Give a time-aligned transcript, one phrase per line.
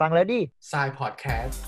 [0.00, 0.40] ฟังแล้วดิ
[0.72, 1.60] ทรายพอดแคสต์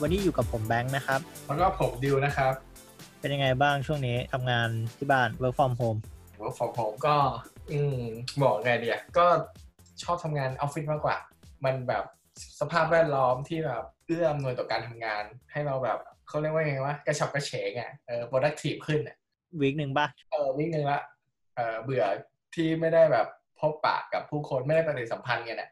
[0.00, 2.52] วันนี้อยู่กับผมแบงค์นะครับ แล้วก็ผมดิวนะครับ
[3.20, 5.98] เป็นยังไงบ้างช่วงนี้ทำงานที่บ้าน work from home
[6.40, 7.16] ว่าของผมก็
[7.70, 8.00] อืม
[8.42, 9.26] บอกไงเดียก็
[10.02, 11.16] ชอบทำงานออฟฟิศมากกว่า
[11.64, 12.04] มันแบบ
[12.60, 19.16] สภาพแวดล้อมที่แบบเอื้ออำนวยต่อการทำงาน ให้เราแบบเขาเรียกว่าไงวะกระฉับกระเฉงอะเออ productive ขึ้นอะ
[19.60, 21.00] วีคหนึ่งป่ะเออวิ่งหนึ่งละ
[21.56, 22.04] เออเบื่อ
[22.54, 23.26] ที่ไม่ได้แบบ
[23.60, 25.70] พบปะกับผู้คนไม่ได้ปฏิสัมพันธ์กันเนี่ย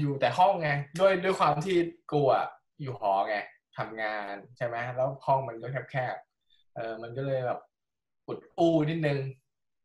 [0.00, 0.70] อยู่แต่ห้องไง
[1.00, 1.76] ด้วยด้วยความที่
[2.12, 2.46] กูอะ
[2.82, 3.36] อยู่หอไง
[3.76, 7.60] ทำงานใช่ไหมแล้วห้องมันก็แคบๆเออมันก็เลยแบบ
[8.28, 9.18] อุดอู้นิดนึง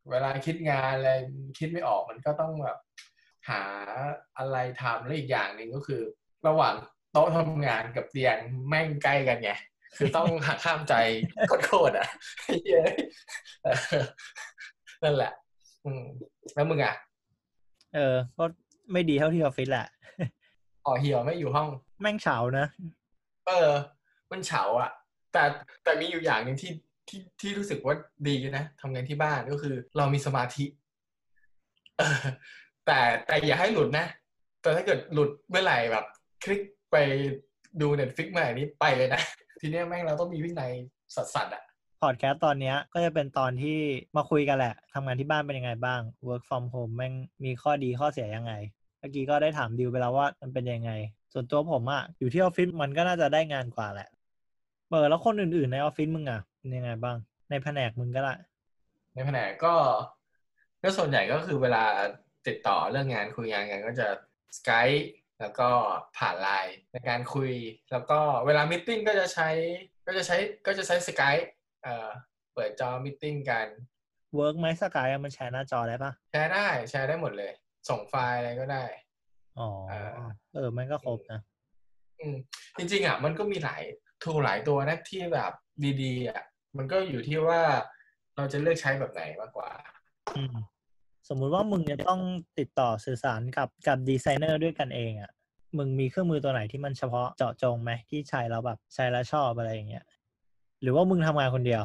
[0.10, 1.12] เวลาคิดงานอะไร
[1.60, 2.78] คิดไม่ออกมันก็ต้องแบบ
[3.50, 3.64] หา
[4.38, 6.02] อะไรทำแล้วอีกอย่างหนึ่งก็คือ
[6.48, 6.76] ระหว่าง
[7.12, 9.52] โต๊ะทำงานกับเตียงแม่งใกล้กันไง
[9.98, 10.94] คือต้องหักข้ามใจ
[11.48, 12.08] โคตรๆอะ
[12.68, 12.76] เย
[13.66, 14.04] ออ
[15.04, 15.32] นั่นแหละ
[15.86, 16.04] อืม
[16.56, 16.96] แล้วมึงอะ
[17.96, 18.44] เออ ก็
[18.92, 19.88] ไม่ดีเท่าที่ออฟฟิศแหละ
[20.86, 21.70] อ๋อเหี่ยวไม่อยู่ห้อง
[22.02, 22.66] แม่งเฉานะ
[23.48, 23.72] เออ
[24.32, 24.92] มันเฉาอะ
[25.34, 25.44] แต่
[25.84, 26.72] แต่มีอยู่อย่างหนึ่งที่
[27.08, 27.96] ที่ที่รู้สึกว่า
[28.28, 30.66] ดีนะทำงานที่บ้านก็คือ เรามีสมาธิ
[31.98, 32.22] เออ
[32.86, 34.06] แต่แต่อย่าให้หลุดนะ
[34.62, 36.06] แต่ถ้าเกิดหลุดเมื่อไหร่แบบ
[36.44, 36.96] คลิกไป
[37.82, 39.22] ดู Netflix เมื่อไหร่นี้ไปเลยนะ
[39.62, 40.72] ทีเนี้ยแม่งเราต้องมีวินัย
[41.16, 41.64] สัสๆอะ
[42.02, 43.80] พอดแคสต์ตอนนี้ก็จะเป็นตอนที่
[44.16, 48.54] มาคุยกันแหละทำงานที่บ้านเป็นยังไงบ้าง work from home แม่งมีข้อดีข้อเสียยังไง
[49.00, 50.92] เมื่อกี้ก็ได้ถามดิวไปแล้วว่ามันเป็นยังไง
[51.34, 54.10] ส่วนตัวผมอะอยู่ที่ออฟฟิศมันก็น่าจะได้งานกว่าแหละ
[54.90, 57.18] เบออแล้วคนอื่นๆในออฟฟิศมึงอะเป็นยังไงบ้าง
[57.50, 58.34] ในแผนกมึงก็ได้
[59.14, 59.74] ในแผนกก็
[60.84, 61.84] ก็ส่วนใหญ่ก็คือเวลา
[62.48, 64.08] ติดต่อเรื่องงานคุยงานกันก็จะ
[64.58, 64.90] Skype
[65.40, 65.70] แล้วก็
[66.18, 67.52] ผ่านไลน์ในการคุย
[67.92, 69.50] แล้วก็เวลา meeting ก็จะใช้
[70.06, 71.36] ก็จะใช้ก็จะใช้ Skype
[71.84, 72.10] เอ่อ
[72.54, 73.68] เปิดจอ meeting กัน
[74.40, 77.52] work ไหม Skype มันแชร์หน้าจอได้ปะแชร์ได้แชร์ได้หมดเลย
[77.90, 78.84] ส่งไฟล์อะไรก็ได้
[79.60, 80.02] อ๋ออ่า
[80.54, 81.42] เออ มันก็ครบนะ
[82.20, 82.38] อืม
[82.78, 83.84] จริง ๆ อะ มันก็มีหลาย
[84.24, 85.52] tool หลายตัวนะที่แบบ
[86.02, 86.42] ดีๆอะ
[86.78, 87.62] มันก็อยู่ที่ว่า
[88.36, 89.70] เราจะเลือกใช้แบบไหนมากกว่า
[90.36, 90.56] อืม
[91.30, 92.22] สมมุติว่ามึงจะต้อง
[92.60, 95.32] ติดต่อสื่อสารกับกับดีไซเนอร์ด้วยกันเองอะ่ะ
[95.78, 100.04] มึงมีเครื่องมือตัวไหนที่มันเฉพาะเจาะจงไหมที่ใช้แล้วแบบใช้แล้วชอบอะไรอย่างเงี้ย
[100.82, 101.82] หรือว่ามึงทำงานคนเดียว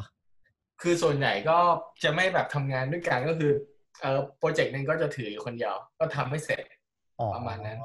[0.81, 1.57] คือส่วนใหญ่ก็
[2.03, 3.51] จะไม่แบบทำงานด้วยกันก็คือ
[4.01, 6.63] เอ่อโปรเจกต์หนึ่งก็จะถืออยู่คนเดียว ก็ทำไม่เสร็จ
[7.19, 7.79] อ๋อประมาณนั้น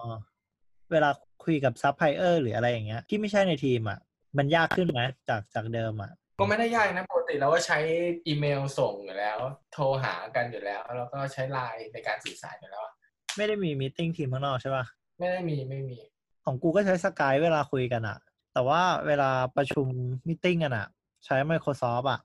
[0.93, 1.11] เวลา
[1.45, 3.99] คุยกับซัพพลายเออร์หรืออะไรอย่างเงี้ย ที่ไม่ใช่ในทีมอะ่ะ
[4.39, 7.79] มันยากขึ้นไหมจากจากเดิมอะ่ะก็ไม่ได้ยากนะปกติเราก็ใช้
[8.27, 9.39] อีเมลส่งอยู่แล้ว
[9.73, 12.95] โทรหากันอยู่แล้ว แล้วก็ใช้ไลน์ในการสื่อสารอยู่แล้วอะ
[13.37, 14.85] ไม่ได้มี meeting ทีมข้างนอกใช่ปะ
[15.19, 15.99] ไม่ได้มีไม่มี
[16.45, 18.19] ของกูก็ใช้ Skype เวลาคุยกันอะ
[18.53, 19.87] แต่ว่าเวลาประชุม
[20.29, 20.87] meeting กันอะ
[21.25, 22.21] ใช้ Microsoft อะ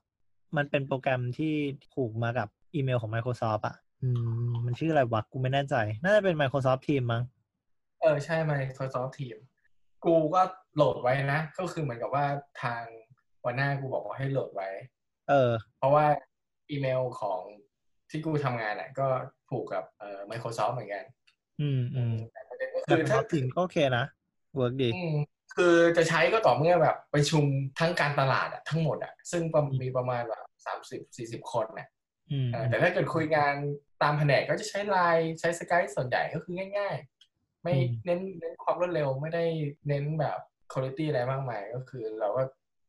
[0.56, 1.54] มันเป็นโปรแกรมที่
[1.92, 4.08] ผูกมากับอีเมลของ Microsoft อะอื
[4.48, 7.22] ม มันชื่ออะไรวะ กูไม่แน่ใจ น่าจะเป็น Microsoft Teams มั้ง
[8.00, 9.42] เออ ใช่ Microsoft Teams
[10.04, 10.42] กูก็
[10.74, 12.24] โหลดไว้นะ ก็คือเหมือนกับว่า
[12.62, 12.82] ทาง
[13.44, 14.68] วันหน้ากูบอกว่าให้โหลดไว้
[15.28, 16.06] เออ เพราะว่า
[16.70, 17.40] อีเมลของ
[18.10, 19.06] ที่กูทำงานอะ ก็
[19.48, 21.04] ผูกกับเอ่อ Microsoft เหมือนกัน
[21.60, 24.04] อืมอืมแต่ประเด็นก็แต่คือเป็นถ้าทีมก็โอเคนะ
[24.56, 25.16] เวิร์กดี อืม
[25.58, 27.44] คือจะใช้ก็ต่อเมื่อแบบประชุม
[27.78, 31.88] ทั้งการตลาดอะทั้งหมดอะซึ่งประมาณมีประมาณแบบสามสิบสี่สิบคนน่ะ
[32.30, 33.54] อืมเออแต่ถ้าเกิดคุยงาน
[34.02, 36.96] ตามแผนกก็จะใช้ไลน์ใช้สกายส่วนใหญ่ก็คือง่าย
[37.30, 37.74] ๆ ไม่
[38.04, 39.44] เน้นเน้นความรวดเร็วไม่ได้
[39.88, 40.38] เน้นแบบ
[40.72, 42.42] คุณภาพอะไรมากมายก็คือเราก็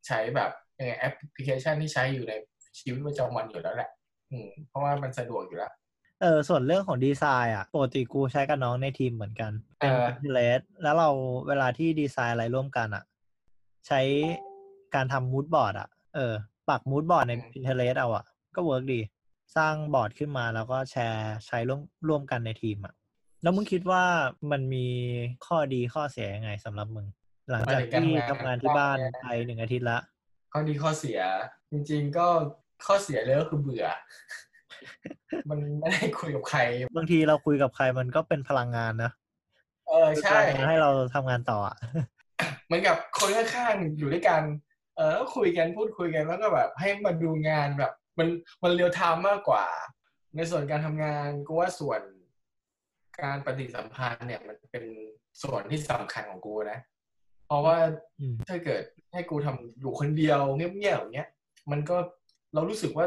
[0.07, 2.33] ใช้แบบเอ่อแอปพลิเคชันที่ใช้อยู่ใน
[2.79, 3.89] ชีวิตประจำวันอยู่แล้วแหละ
[4.31, 5.73] อืมเพราะว่ามันสะดวกอยู่แล้ว
[6.21, 11.09] เออส่วนเรื่องของดีไซน์อะปกติกูใช้กับน้องในทีมเหมือนกันเป็นเออ Pinterest แล้วเรา
[11.47, 13.03] เวลาที่ดีไซน์อะไรร่วมกันอะ
[13.87, 14.01] ใช้
[14.95, 16.33] การทำ mood board อะ เออ
[16.69, 18.25] ปัก mood board ใน Pinterest เอาอะ
[18.55, 18.99] ก็ work ดี
[19.55, 22.93] สร้างบอร์ดขึ้นมาแล้วก็แชร์ใช้ร่วมร่วมกันในทีมอะ
[23.43, 24.03] แล้วมึงคิดว่า
[24.51, 24.85] มันมี
[25.45, 27.07] ข้อดีข้อเสียยังไงสำหรับมึง
[27.51, 29.97] หลังจากที่ทำงานที่บ้านไปหนึ่งอาทิตย์ละ
[30.53, 31.19] ข้อดีข้อเสีย
[31.71, 32.27] จริง ๆ ก็
[32.85, 33.85] ข้อเสียเลยก็คือเบื่อ
[35.49, 36.59] มันไม่ได้คุยกับใคร
[36.95, 39.11] บางทีเราคุยกับใครมันก็เป็นพลังงานนะ
[39.87, 41.75] เออใช่พลังงานให้เราทำงานต่ออะ
[42.65, 44.41] เหมือนกับคนข้างๆอยู่ด้วยกัน
[44.97, 48.27] เออแล้วคุยกันพูดคุยกันแล้วก็แบบให้มาดูงานแบบ มัน
[48.63, 49.65] มัน real time มากกว่า
[50.35, 52.01] ในส่วนการทำงานกูว่าส่วน
[53.21, 54.85] การปฏิสัมพันธ์เนี่ยมันเป็น
[55.41, 56.79] ส่วนที่สำคัญของกูนะ
[57.45, 57.77] เพราะว่า
[58.19, 58.83] อืมถ้าเกิด
[59.13, 61.29] ให้กูทำอยู่คนเดียวเงียบๆอย่างเงี้ย
[61.71, 61.97] มันก็
[62.53, 63.05] เรารู้สึกว่า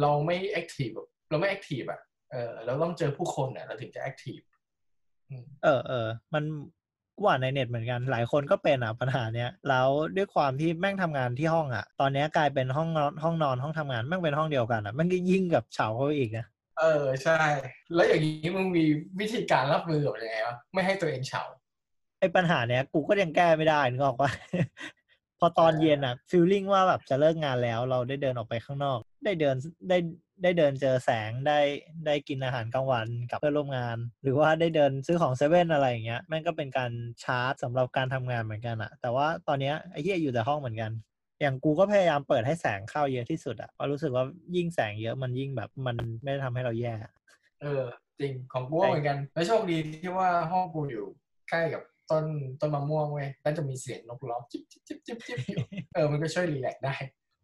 [0.00, 2.00] เราไม่ active แบบเราไม่ active อะ
[2.30, 4.38] เออเราต้องเจอผู้คนเนี่ยเราถึงจะ active
[5.64, 6.44] เออเออมัน
[7.20, 16.46] กว่าในเน็ตเหมือนกันหลายคนก็เป็นอะปัญหาเนี้ยแล้วด้วยความที่แม่งทำงานที่ห้องอะ ตอนเนี้ยกลายเป็นห้องนอนห้องนอนห้องทำงานแม่งเป็นห้องเดียวกันอะแม่งก็ยิ่งกับเฉาเข้าไปอีกนะ
[16.80, 17.40] เออใช่
[17.94, 18.84] แล้วอย่างนี้มึงมี
[19.20, 21.42] วิธีการรับมือกับยังไงวะไม่ให้ตัวเองเฉา
[22.20, 24.30] ไอ้ปัญหาเนี้ยกูก็ยังแก้ไม่ได้นึกออกปะ
[25.38, 29.56] พอตอนเย็นอะฟีลลิ่งว่าแบบจะเลิกงานแล้วเราได้เดินออกไปข้างนอก ได้เดิน
[29.88, 29.98] ได้
[30.42, 31.60] ได้เดินเจอแสงได้
[32.06, 36.92] ได้กินอาหารกลางวันกับเพื่อนร่วมงาน หรือว่าได้เดินซื้อของเซเว่นอะไรอย่างเงี้ยแม่งก็เป็นการ
[37.24, 40.92] ชาร์จสำหรับการทำงานเหมือนกันอะแต่ว่าตอนเนี้ยไอ้เหี้ยอยู่แต่ห้องเหมือนกัน
[41.40, 44.24] อย่างกูก็พยายามเปิดให้แสงเข้าเยอะที่สุดอะเพราะรู้สึกว่า
[44.56, 46.94] ยิ่งแสงเยอะมันยิ่งแบบมันไม่ได้ทำให้เราแย่
[47.62, 47.82] เออ
[48.20, 51.06] จริงของกูก็เหมือนกันแล้วโชคดีที่ว่าห้องกูอยู่
[51.50, 52.24] ใกล้กับต้น
[52.60, 56.94] ต้นมะม่วงเว้ยแล้วจะมีเสียงนกร้องจิ๊บจิ๊บจิ๊บจิ๊บจิ๊บอยู่เออมันก็ช่วยรีแลกซ์ได้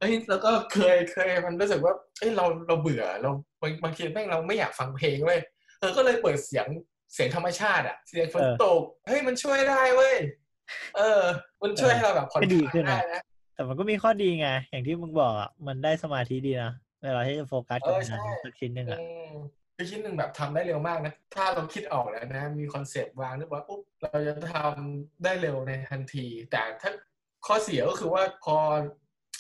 [0.05, 3.31] เอ้ยแล้วก็เคยเคยมันรู้สึกว่าเอ้ยเราเราเบื่อเรา
[3.63, 5.41] บางบางทีแม่งเราไม่อยากฟังเพลงเว้ย
[5.79, 6.67] เออก็เลยเปิดเสียง
[7.15, 10.17] เสียงธรรมชาติอะเสียงฝนเออตกเฮ้ยมันช่วยได้เว้ย
[10.97, 11.23] เออ
[11.63, 13.23] มันช่วยให้เราแบบผ่อนก็คดีลายขึ้นได้นะนะ
[13.55, 16.73] แต่มันก็มีข้อดีไงอย่างที่มึงบอกอะมันได้สมาธิดีนะ
[17.03, 19.35] เวลาที่จะโฟกัสกับเออใช่งานสักชิ้นหนึ่งอะอืม
[19.77, 26.91] คือชิ้นหนึ่งแบบทำได้เร็วมากนะ ถ้าเราคิดออกแล้วนะ มีคอนเซปต์วางเรียบร้อยปุ๊บเราจะทำได้เร็วในทันที แต่ถ้า
[27.47, 28.57] ข้อเสียก็คือว่าพอ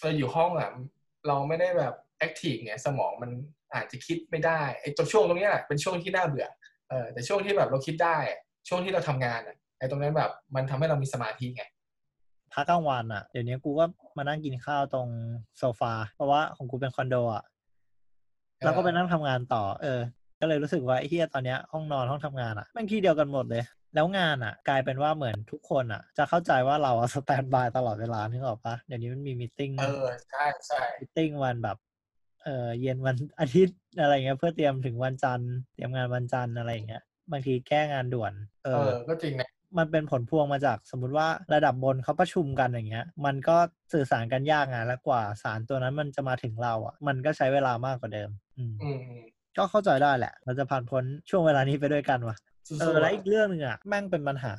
[0.04, 0.70] เราอยู่ห้องอะ
[1.26, 3.30] เราไม่ได้แบบแอคทีฟไงสมองมัน
[3.74, 6.46] อาจจะคิดไม่ได้ไอ้ตัวช่วงตรงเนี้ยแหละเป็นช่วงที่น่าเบื่อ
[6.88, 11.64] เออแต่ช่วงที่แบบเราคิดได้อะช่วงที่เราทำงานอะไอ้ตรงนั้นแบบมันทำให้เรามีสมาธิไง
[12.52, 13.84] พักกลางวันอะเดี๋ยวนี้กูก็
[14.16, 15.08] มานั่งกินข้าวตรง
[15.58, 17.44] โซฟา เพราะว่าของกูเป็นคอนโดอะ
[18.64, 20.00] แล้วก็ไปนั่งทำงานต่อ เออ
[20.40, 23.62] ก็เลยรู้สึกว่าไอ้เฮียตอนเนี้ยห้องนอนห้องทำงานอะแม่งที่เดียวกันหมดเลย
[23.94, 31.76] แล้วงานอะ กลายเป็นว่าเหมือนทุกคนอะ จะเข้าใจว่าเราอะสแตนบายตลอดเวลานึกออกปะเดี๋ยวนี้มันมีมิ팅เออใช่ใช่มิ팅วันแบบ
[32.44, 38.32] เออเย็นวันอาทิตย์อะไรเงี้ยเพื่อเตรียมถึงวันจันทร์เตรียมงานวันจันทร์อะไรอย่างเงี้ยบางทีแก้งานด่วน
[38.64, 39.48] เอเอออ ก็จริงนะ
[39.78, 43.56] มันเป็นผลพวงมาจากสมมุติว่าระดับบนเขาประชุมกันอย่างเงี้ย มันก็
[43.92, 49.24] สื่อสารกันยากไงแล้วกว่าสารตัวนั้นมันจะมาถึงเราอะ มันก็ใช้เวลามากกว่าเดิมอืมอืมอืม
[49.56, 54.52] ก็เข้าใจได้แหละ เราจะผ่านพ้นช่วงเวลานี้ไปด้วยกันว่ะสู้ๆ เออแล้วอีกเรื่องหนึ่งอะแม่งเป็นปัญหา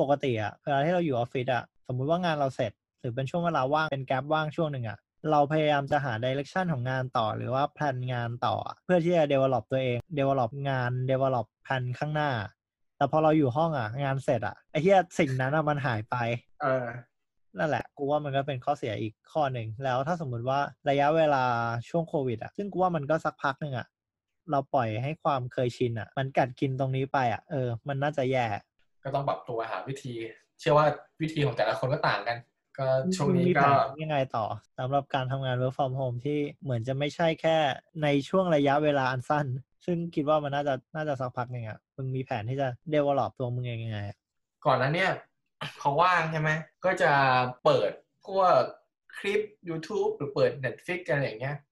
[0.00, 4.98] ปกติอะเวลาที่เราอยู่ออฟฟิศอะสมมุติว่างานเราเสร็จ หรือเป็นช่วงเวลาว่างเป็นแกลบว่างช่วงหนึ่งอะ
[5.30, 12.30] เราพยายามจะหาดิเรกชันของงานต่อ หรือว่าแพลนงานต่ออะเพื่อที่จะ develop ตัวเอง develop งาน develop แพลนข้างหน้า
[12.96, 16.16] แต่พอเราอยู่ห้องอะ งานเสร็จอะไอ้เหี้ยสิ่งนั้นอะมันหายไป
[16.62, 16.86] เออ
[17.58, 20.60] นั่นแหละ กูว่ามันก็เป็นข้อเสียอีกข้อหนึ่ง แล้วถ้าสมมุติว่า
[20.90, 21.44] ระยะเวลา
[21.88, 23.86] ช่วงโควิดอะ ซึ่งกูว่ามันก็สักพักหนึ่งอะ
[24.50, 28.46] เราปล่อยให้ความเคยชินอะ มันกัดกินตรงนี้ไปอะเออ มันน่าจะแย่
[29.04, 30.12] ก็ต้องปรับตัวหาวิธี
[30.60, 30.86] เชื่อว่า
[31.20, 32.38] วิธีของแต่ละคนก็ต่างกัน
[32.78, 32.86] ก็
[33.16, 34.46] ช่วงมึนี้มีแผก็นยังไงต่อ
[34.78, 37.56] สำหรับการทำงาน work from home ที่เหมือนจะไม่ใช่แค่
[38.02, 39.46] ในช่วงระยะเวลาอันสั้น
[39.84, 44.16] ซึ่งคิดว่ามันน่าจะน่าจะสักพักหนึ่งอะมึงมีแผนที่จะ develop ตัวมึงเองยังไงอะ
[44.66, 45.12] ก่อนนั้นเนี่ย
[45.78, 46.50] เขาว่างใช่ไหม
[46.84, 47.12] ก็จะ
[47.64, 47.90] เปิด
[48.26, 48.60] พวก
[49.18, 51.71] คลิป YouTube หรือเปิด Netflix อะไรอย่างเงี้ยเอ่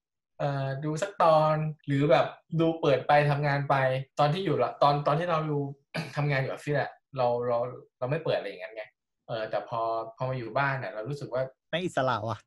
[0.85, 1.55] ดูสักตอน
[1.87, 2.27] หรือแบบ
[2.59, 3.75] ดูเปิดไปทำงานไป
[4.19, 5.61] ตอนที่อยู่ละตอนตอนที่เราอยู่
[6.15, 7.57] ทำงานอยู่ออฟฟิศอะเราเรา
[7.99, 8.83] เราไม่เปิดอะไรอย่างนั้นไง
[9.27, 9.79] เออแต่พอ
[10.17, 12.37] พอมาอยู่บ้านเนี่ยเรารู้สึกว่าไม่อิสระว่ะ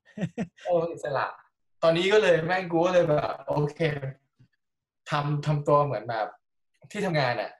[0.64, 1.26] โอ้อิสระ
[1.82, 3.80] ตอนนี้ก็เลยแม่งกูก็เลยแบบโอเค
[5.10, 6.28] ทำทำตัวเหมือนแบบ
[6.92, 7.50] ที่ทำงานอะ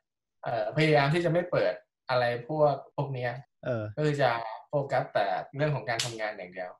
[0.45, 1.75] เอ่อพยายามที่จะไม่เปิด
[2.11, 3.31] อะไรพวกพวกเนี้ย
[3.65, 4.31] เออก็คือจะ
[4.69, 5.27] โฟกัสแต่
[5.57, 6.71] เรื่องของการทำงานอย่างเดียว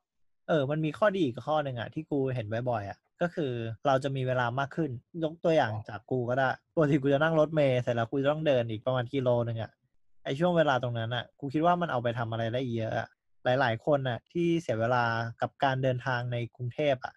[0.49, 3.51] เออ มันมีข้อดีอีกข้อหนึ่งอะที่กูเห็นบ่อยๆอะ ก็คือ
[3.87, 4.91] เราจะมีเวลามากขึ้น
[5.23, 9.71] ยกตัวอย่างจากกูก็ได้ปกติกูจะนั่งรถเมล์เสร็จแล้วกูจะต้องเดินอีกประมาณกิโลนึงอะ
[10.25, 13.07] ไอช่วงเวลาตรงนั้นอะกูคิดว่ามันเอาไปทำอะไรได้เยอะอะ
[13.45, 15.03] หลาย ๆ คนอะที่เสียเวลา
[15.41, 17.13] กับการเดินทางในกรุงเทพอะ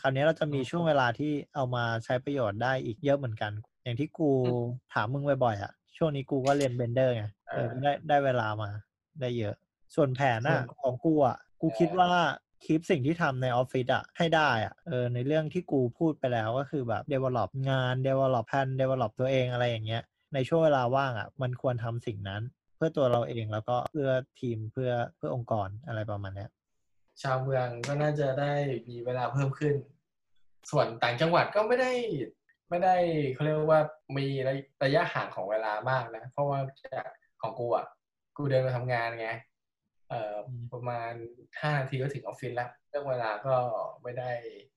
[0.00, 4.30] คราวนี้เราจะมีช่วงเวลาที่เอามาใช้ประโยชน์ได้อีกเยอะเหมือนกัน อย่างที่กู
[4.94, 8.68] ถามมึงบ่อยๆอะช่วงนี้กูก็เรียนเบนเดอร์ไงเออได้ได้เวลามา
[9.20, 9.54] ได้เยอะ
[9.94, 12.10] ส่วนแผนอะของกูอะกูคิดว่า
[12.64, 20.02] คลิปสิ่งที่ทำในออฟฟิศอะให้ได้อะเออในเรื่องที่กูพูดไปแล้วก็คือแบบ develop งาน develop แผน develop ตัวเองอะไรอย่างเงี้ย
[20.34, 22.42] ในช่วงเวลาว่างอะมันควรทำสิ่งนั้น
[22.76, 24.10] เพื่อตัวเราเองแล้วก็เพื่อ
[24.40, 26.50] ทีมเพื่อเพื่อองค์กรอะไรประมาณเนี้ย
[27.22, 28.52] ชาวเมืองก็น่าจะได้
[28.88, 29.74] มีเวลาเพิ่มขึ้น
[30.70, 31.92] ส่วนต่างจังหวัดก็ไม่ได้
[32.70, 32.96] ไม่ได้
[33.34, 33.80] เขาเรียกว่า
[34.16, 34.26] มี
[34.84, 36.58] ระยะห่างของเวลามากนะ เพราะว่า
[36.94, 37.08] จาก
[37.40, 37.86] ของกูอะ
[38.36, 39.28] กูเดินมาทำงานไง
[40.08, 41.12] เอ่ออมประมาณ
[41.60, 43.54] ห้านาทีก็ถึงออฟฟิศแล้วเรื่องเวลาก็
[44.02, 44.30] ไม่ได้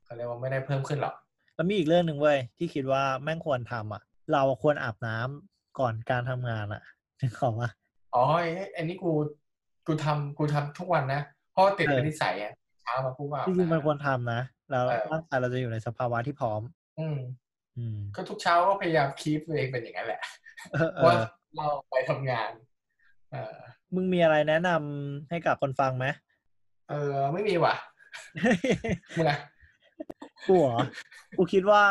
[0.04, 1.16] เขาเรียกว่าไม่ได้เพิ่มขึ้นหรอก
[1.56, 4.02] แล้วมีอีกเรื่องหนึ่งเว้ยที่คิดว่าแม่งควรทำอะ
[4.34, 6.82] เราควรอาบน้ำก่อนการทำงานอะ
[7.22, 7.70] ถึงขอว่า
[8.16, 9.12] อ๋อไอ้อันนี้กู
[9.88, 11.22] กูทำกูทำทุกวันนะ
[11.52, 16.62] เพราะว่าติดเออเป็นนิสัยอะเช้ามาปุ๊บก็อาบจริงๆมันน้ำควรทำนะแล้วเออร่างกายเราจะอยู่ในสภาวะที่พร้อม
[17.00, 17.18] อืม
[17.78, 20.22] อืมก็ทุกเช้าก็พยายามคีปตัวเองเป็นอย่างนั้นแหละ
[20.74, 21.22] เออเอว่าอ
[21.58, 22.52] เราไปทำงาน
[23.32, 23.58] เออ
[23.96, 26.06] มึงมีอะไรแนะนำให้กับคนฟังไหม
[26.90, 27.76] เออ ไม่มีว่ะ
[29.18, 29.40] มึงอะ
[30.48, 30.80] กูเหรอ
[31.38, 31.84] กูคิดว่า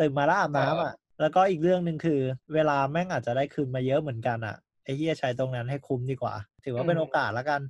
[0.00, 2.20] ตื่นมาแล้วอาบน้ำอะ แล้วก็อีกเรื่องหนึ่งคือ
[2.54, 7.60] เวลาแม่งอาจจะได้คืนมาเยอะเหมือนกันอะไอ้เฮียใช้ตรงนั้นให้คุ้มดีกว่า ถือว่าเป็นโอกาสแล้วกัน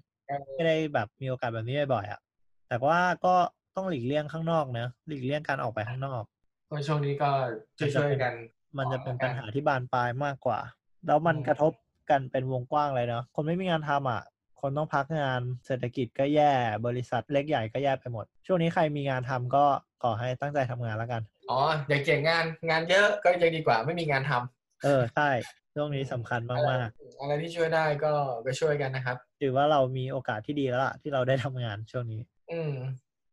[0.54, 2.20] ไม่ได้แบบมีโอกาสแบบนี้บ่อยๆอะ
[2.68, 3.34] แต่ว่าก็
[3.76, 6.22] ต้องหลีกเลี่ยงข้างนอกนะหลีกเลี่ยงการออกไปข้างนอก
[6.66, 7.30] เพราะช่วงนี้ก็
[7.78, 8.34] ช่วยๆกัน
[8.78, 10.58] มันจะเป็นปัญหาที่บานปลายมากกว่า
[11.06, 11.72] แล้วมันกระทบ
[12.10, 14.22] กันเป็นวงกว้างเลยเนาะคนไม่มีงานทำอะ
[14.60, 16.52] คนต้องพักงานเศรษฐกิจก็แย่
[16.86, 19.64] บริษัทเล็กใหญ่ก็แย่ไปหมด ช่วงนี้ใครมีงานทำก็
[20.02, 25.30] ขอให้ตั้งใจทำงานแล้วกัน อ๋ออยากเก่งงานงานเยอะก็ยังดีกว่าไม่มีงานทำเออใช่
[25.74, 26.56] ช่วงนี้สำคัญมา
[26.86, 26.88] ก
[27.20, 28.12] อะไรที่ช่วยได้ก็
[28.46, 32.72] ก็ช่วยกันนะครับๆถือว่าเรามีโอกาสที่ดีแล้วล่ะที่เราได้ทำงานช่วงนี้ อืม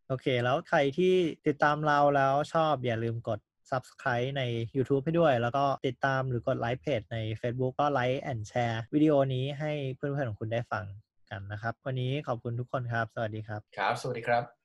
[0.08, 1.14] โอเค แล้วใครที่
[1.48, 3.40] ติดตามเราแล้วชอบอย่าลืมกด
[3.72, 4.44] Subscribe ใน
[4.76, 10.86] YouTube ให้ด้วย แล้วก็ติดตามหรือกดไลค์เพจใน Facebook ก็ไลค์แอนแชร์วิดีโอนี้ให้เพื่อนๆของคุณได้ฟัง
[11.30, 14.59] กันนะครับ วันนี้ขอบคุณทุกคนครับ สวัสดีครับ ครับ สวัสดีครับ